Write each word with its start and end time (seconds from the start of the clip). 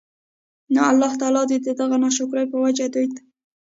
نو 0.73 0.79
الله 0.91 1.11
تعالی 1.21 1.41
د 1.65 1.69
دغه 1.81 1.97
ناشکرۍ 2.03 2.45
په 2.51 2.57
وجه 2.63 2.85
دوی 2.93 3.07
ته 3.13 3.21